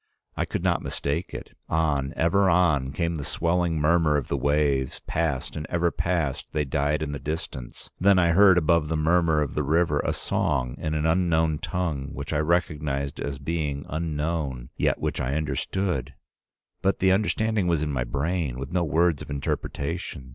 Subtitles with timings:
[0.35, 1.55] I could not mistake it.
[1.69, 6.65] On, ever on, came the swelling murmur of the waves, past and ever past they
[6.65, 7.91] died in the distance.
[7.99, 12.15] Then I heard above the murmur of the river a song in an unknown tongue
[12.15, 16.15] which I recognized as being unknown, yet which I understood;
[16.81, 20.29] but the understanding was in my brain, with no words of interpretation.